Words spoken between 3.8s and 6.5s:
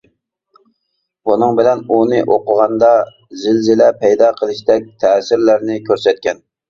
پەيدا قىلىشتەك تەسىرلەرنى كۆرسەتكەن.